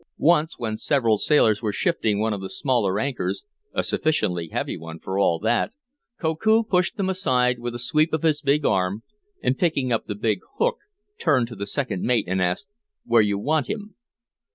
[0.17, 4.97] Once when several sailors were shifting one of the smaller anchors (a sufficiently heavy one
[4.97, 5.73] for all that)
[6.19, 9.03] Koku pushed them aside with a sweep of his big arm,
[9.43, 10.77] and, picking up the big "hook,"
[11.19, 12.69] turned to the second mate and asked:
[13.05, 13.93] "Where you want him?"